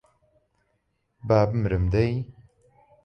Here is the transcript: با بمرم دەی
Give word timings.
با 1.27 1.39
بمرم 1.49 1.83
دەی 1.93 2.13